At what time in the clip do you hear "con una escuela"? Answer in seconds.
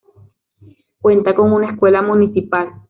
1.35-2.01